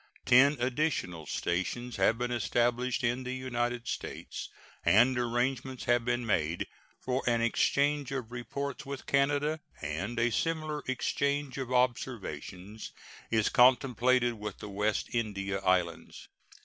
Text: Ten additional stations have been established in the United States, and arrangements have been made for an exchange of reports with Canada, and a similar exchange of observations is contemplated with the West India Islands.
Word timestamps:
Ten 0.25 0.59
additional 0.59 1.27
stations 1.27 1.97
have 1.97 2.17
been 2.17 2.31
established 2.31 3.03
in 3.03 3.21
the 3.23 3.35
United 3.35 3.87
States, 3.87 4.49
and 4.83 5.15
arrangements 5.15 5.83
have 5.83 6.03
been 6.05 6.25
made 6.25 6.65
for 6.99 7.21
an 7.27 7.41
exchange 7.41 8.11
of 8.11 8.31
reports 8.31 8.83
with 8.83 9.05
Canada, 9.05 9.59
and 9.79 10.17
a 10.17 10.31
similar 10.31 10.81
exchange 10.87 11.59
of 11.59 11.71
observations 11.71 12.91
is 13.29 13.49
contemplated 13.49 14.33
with 14.39 14.57
the 14.57 14.69
West 14.69 15.13
India 15.13 15.59
Islands. 15.59 16.27